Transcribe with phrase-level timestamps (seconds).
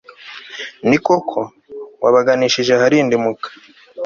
[0.89, 1.39] ni koko,
[2.01, 3.47] wabaganishije aharindimuka